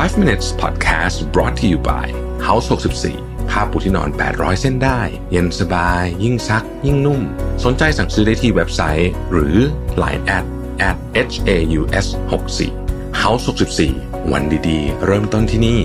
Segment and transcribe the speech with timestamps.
[0.00, 2.06] 5 minutes podcast brought to you by
[2.46, 2.66] House
[3.08, 7.20] 64ผ้าปูที่นอน 800 เส้นได้ เย็นสบาย ยิ่งซัก ยิ่งนุ่ม
[7.64, 9.56] สนใจสั่งซื้อได้ที่เว็บไซต์ หรือ
[10.02, 10.44] Line at
[10.88, 10.96] at
[11.32, 13.44] h a u s 6 4 House
[13.88, 15.80] 64วันดีๆ เริ่มต้นที่นี่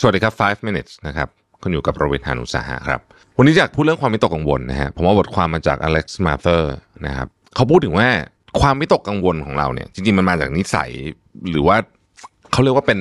[0.00, 1.28] สวัสดีครับ 5 minutes นะครับ
[1.62, 3.00] คุณอยู่กับประวิทยานุสาหะครับ
[3.38, 6.62] วันนี้อยากพูดเรื่องความวิตกกังวลนะฮะ ผมว่าบทความมาจาก Alex Mather
[7.06, 8.08] นะครับ เขาพูดถึงว่า
[8.60, 10.90] ความวิตกกังวลของเราเนี่ย จริงๆมันมาจากนิสัย
[11.50, 11.76] หรือว่า
[12.52, 13.00] เขาเรียกว่าเป็น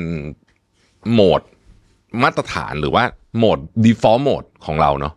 [1.12, 1.42] โหมด
[2.24, 3.04] มาตรฐานหรือว่า
[3.38, 5.14] โหมด default mode ของเราเนาะ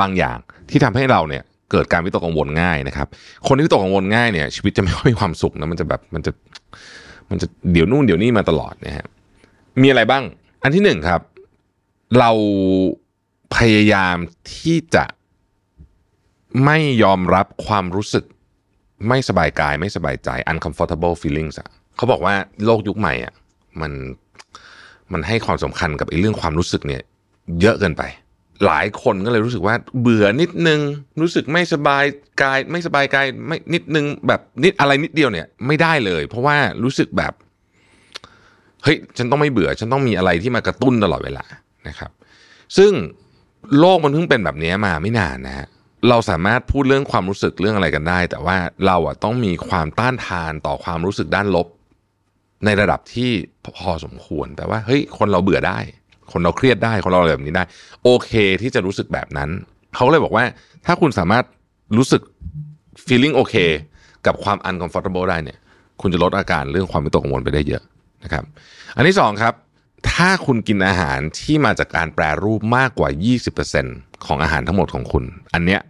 [0.00, 0.38] บางอย่าง
[0.70, 3.08] ที่ทำให้เราเนี่ยเกิดการวิตกกังวลง่ายนะครับ
[3.46, 6.32] คนที่วิตกกังวลง่ายเนี่ย ชีวิตจะไม่ค่อยมีความสุขนะมันจะแบบมันจะ
[7.30, 9.06] มันจะเดี๋ยวนู่นเดี๋ยวนี่มาตลอดนะฮะ
[9.80, 10.22] มีอะไรบ้าง
[10.62, 11.20] อันที่หนึ่งครับ
[12.18, 12.30] เรา
[13.56, 14.16] พยายาม
[14.54, 15.04] ที่จะ
[16.64, 18.24] ไม่ยอมรับความรู้สึก
[19.08, 23.32] ไม่สบายกายไม่สบายใจ uncomfortable feelings อะเขาบอกว่าโลกยุคใหม่อะ
[23.80, 23.92] มัน
[25.12, 27.02] มันให้ความสำคัญกับไอ้เรื่องความรู้สึกเนี่ย
[27.60, 28.02] เยอะเกินไป
[28.66, 30.80] หลายคนก็เลยรู้สึกว่า เบื่อนิดนึง
[31.20, 32.04] รู้สึกไม่สบาย
[32.42, 37.32] กาย ไม่สบายกายไม่นิดนึง แบบนิดอะไรนิดเดียวเนี่ย ไม่ได้เลย เพราะว่ารู้สึกแบบ
[38.82, 41.44] เฮ้ยฉันต้องไม่เบื่อ ฉันต้องมีอะไรที่มากระตุ้นตลอดเวลา
[41.88, 42.10] นะครับ
[42.76, 42.92] ซึ่ง
[43.78, 45.66] โลกมันเพิ่งเป็นแบบนี้มาไม่นานนะฮะ
[46.08, 51.66] เราสามารถพูดเรื่องความรู้สึกเรื่องอะไรกันได้ แต่ว่าเราอะต้องมีความต้านทานต่อความรู้สึกด้านลบ
[52.64, 53.30] ในระดับที่
[53.78, 55.78] พอสมควรแปลว่าเฮ้ยคนเราเบื่อได้
[56.32, 57.64] คนเราเครียดได้คนเราอะไรแบบนี้ได้
[58.04, 58.30] โอเค
[58.62, 59.50] ที่จะรู้สึกแบบนั้น
[59.94, 60.44] เขาเลยบอกว่า
[60.86, 61.44] ถ้าคุณสามารถ
[61.96, 62.22] รู้สึก
[63.06, 63.54] feeling โอเค
[64.26, 65.58] กับความ uncomfortable ได้เนี่ย
[66.00, 67.82] คุณจะลดอาการเรื่องความวิตกกังวลไปได้เยอะ
[68.24, 68.44] นะครับ
[68.96, 69.54] อันที่สองครับ
[70.10, 73.08] ถ้าคุณกินอาหารที่มาจากการแปรรูปมากกว่า
[73.68, 75.80] 20%ของอาหารทั้งหมดของคุณ อันเนี้ย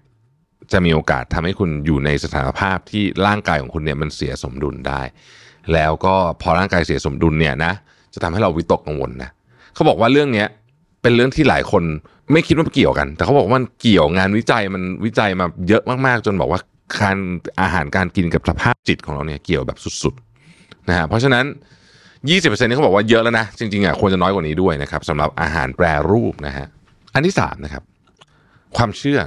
[0.72, 5.02] จะมีโอกาสทำให้คุณอยู่ในสถานภาพที่ร่างกายของคุณเนี่ยมันเสียสมดุลได้
[5.72, 7.72] แล้วก็พอร่างกายเสียสมดุลเนี่ยนะ
[8.14, 9.30] จะทำให้เราวิตกกังวลนะ
[9.74, 10.48] เขาบอกว่าเรื่องเนี้ย
[11.02, 11.82] เป็นเรื่องที่หลายคน
[12.32, 16.60] ไม่คิดว่าเกี่ยวกัน แต่เขาบอกว่ามันเกี่ยวงานวิจัยมันวิจัยมาเยอะมากๆ จนบอกว่า
[17.00, 17.16] การ
[17.60, 21.44] อาหารการกินกับสภาพจิตของเราเนี่ยเกี่ยวแบบสุดๆนะฮะเพราะฉะนั้น
[22.26, 26.66] 20%นี่เขาบอกว่าเยอะแล้วนะจริงๆอะควรจะน้อยกว่านี้ด้วยนะครับสำหรับอาหารแปรรูปนะฮะ
[27.14, 27.82] อันที่สามนะครับ
[28.76, 29.20] ความเชื่อ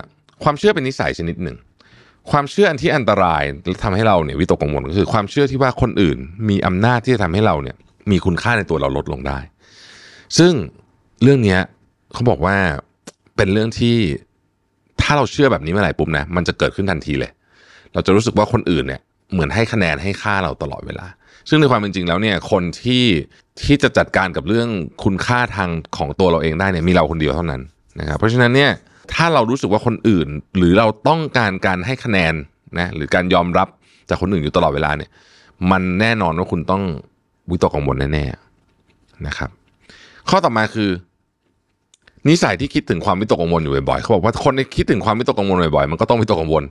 [0.44, 1.58] ความเชื่อเป็นนิสัยชนิดหนึ่ง
[2.32, 6.18] ความเชื่ออันที่อันตรายและทำให้เราเนี่ยวิตกกังวลก็คือ ความเชื่อที่ว่าคนอื่น
[6.50, 7.76] มีอำนาจที่จะทำให้เราเนี่ย
[8.12, 9.40] มีคุณค่าในตัวเราลดลงได้
[10.38, 10.54] ซึ่ง
[11.24, 11.60] เรื่องเนี้ย
[12.14, 12.58] เขาบอกว่า
[13.36, 13.98] เป็นเรื่องที่
[15.02, 17.32] ถ้าเราเชื่อแบบนี้เมื่อไหร่ปุ๊บนะมันจะเกิดขึ้นทันทีเลย
[17.94, 19.02] เราจะรู้สึกว่าคนอื่นเนี่ย
[19.34, 21.06] เหมือนให้คะแนนให้ค่าเราตลอดเวลา
[21.50, 23.04] ซึ่งในความเป็นจริงแล้วเนี่ยคนที่
[23.64, 24.70] ที่จะจัดการกับเรื่อง
[25.04, 27.62] คุณค่าทางของตัวเราเองได้เนี่ยมีเราคนเดียวเท่านั้น
[28.00, 28.72] นะครับเพราะฉะนั้นเนี่ย
[29.14, 30.28] ถ้าเรารู้สึกว่าคนอื่น
[30.58, 32.34] หรือเราต้องการการให้คะแนน
[32.80, 33.68] นะหรือการยอมรับ
[34.10, 35.10] จากคนอื่นอยู่ตลอดเวลาเนี่ย
[35.72, 36.84] มันแน่นอนว่าคุณต้อง
[37.52, 39.50] วิตกกังวลแน่ๆนะครับ
[40.30, 40.90] ข้อต่อมาคือ
[42.30, 46.64] นิสัยที่คิดถึงความวิตกกังวลอยู่บ่อยๆเขาบอกว่าคนที่คิดถึงความวิตกกังวลบ่อยๆมันก็ต้องวิตกกังวล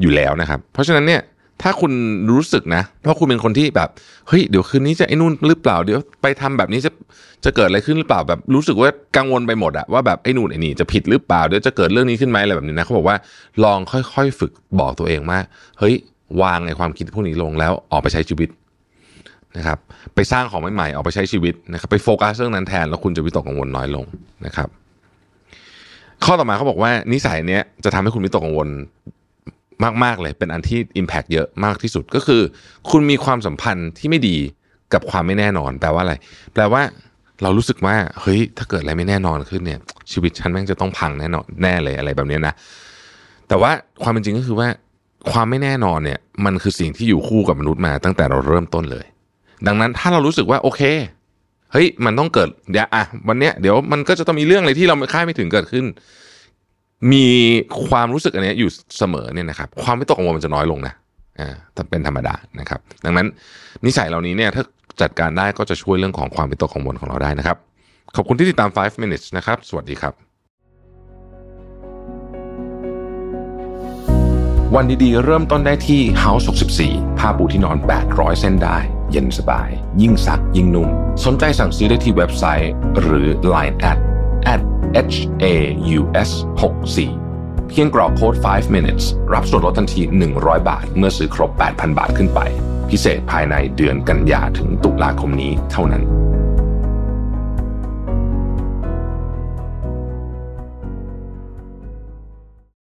[0.00, 1.20] อยู่แล้วนะครับ เพราะฉะนั้นเนี่ย
[1.64, 1.92] ถ้าคุณ
[2.32, 3.88] รู้สึกนะเพราะคุณเป็นคนที่แบบ
[4.28, 6.90] เฮ้ยเดี๋ยวคืนนี้จะไอ้นู่นหรือเปล่าเดี๋ยวไปทำแบบนี้จะ
[7.44, 13.16] จะเกิดอะไรขึ้นหรือเปล่าแบบรู้สึกว่ากังวลไปหมดอะว่าแบบไอ้นู่นไอ้นี่จะผิดหรือเปล่าเดี๋ยวจะเกิดเรื่องนี้ขึ้นไหมอะไรแบบนี้นะเขาบอกว่า
[13.64, 15.38] ลองค่อยๆฝึกบอกตัวเองว่า
[15.78, 15.94] เฮ้ย
[16.42, 18.48] วางไอ้ความคิดพวกนี้ลงแล้วออกไปใช้ชีวิต
[19.56, 19.78] นะครับ
[20.14, 24.04] ไปสร้างของใหม่ๆออกไปใช้ชีวิตนะครับไปโฟกัสเรื่องนั้นแทนแล้วคุณจะวิตกกังวลน้อยลง
[24.46, 24.68] นะครับ
[26.24, 28.68] ข้อต่อมาเขาบอกว่านิสัยเนี้ยจะทำให้คุณวิตกกังวล
[30.04, 32.42] มากๆเลย เป็นอันที่ Impact เยอะมากที่สุดก็คือ
[32.90, 34.36] คุณมีความสัมพันธ์ที่ไม่ดี
[34.92, 36.14] กับความไม่แน่นอน แปลว่าอะไร
[36.54, 36.82] แปลว่า
[37.42, 39.80] เรารู้สึกว่าเฮ้ยถ้าเกิดอะไรไม่แน่นอนขึ้นเนี่ย
[40.12, 42.54] ชีวิตฉันแม่งจะต้องพังแน่นอนแน่เลยอะไรแบบนี้นะ
[43.48, 43.70] แต่ว่า
[44.02, 44.68] ความเป็นจริงก็คือว่า
[45.32, 49.06] ความไม่แน่นอนเนี่ย มันคือสิ่งที่อยู่คู่กับมนุษย์มาตั้งแต่เราเริ่มต้นเลย
[49.66, 50.82] ดังนั้นถ้าเรารู้สึกว่าโอเค
[51.72, 55.84] เฮ้ยมันต้องเกิดเดี๋ยวอะวันเนี้ยเดี๋ยวมันก็จะต้องมีเรื่องอะไรที่เราคาดไม่ถึงเกิดขึ้น
[57.12, 57.26] มี
[57.86, 60.94] ความรู้สึกอันนี้อยู่เสมอเนี่ยนะครับ ความไม่ตกกังวลมันจะน้อยลงนะ
[61.40, 61.54] อ่า
[61.90, 63.26] เป็นธรรมดานะครับ ดังนั้น
[63.86, 64.62] นิสัยเหล่านี้เนี่ยถ้า
[65.00, 67.56] จัดการได้ก็จะช่วยเรื่องของความวิตกกังวลของเราได้นะครับ
[68.16, 70.14] ขอบคุณที่ติดตาม 5 minutes นะครับ สวัสดีครับ
[74.74, 76.44] วันดีๆ เริ่มต้นได้ที่ House
[76.82, 77.78] 64 ผ้าปูที่นอน
[78.08, 78.78] 800 เส้นได้
[79.10, 79.68] เย็นสบาย
[80.02, 80.88] ยิ่งซักยิ่งนุ่ม
[81.24, 83.76] สนใจสั่งซื้อได้ที่เว็บไซต์ หรือ Line
[84.52, 84.60] at
[85.12, 85.54] h a
[85.98, 86.30] u s
[86.62, 90.02] 6 4เพียงกรอกโค้ด 5 minutes รับส่วนลดทันที
[90.34, 92.40] 100 บาท เมื่อซื้อครบ 8,000 บาทขึ้นไป
[92.90, 96.02] พิเศษภายในเดือนกันยาถึงตุลาคมนี้เท่านั้น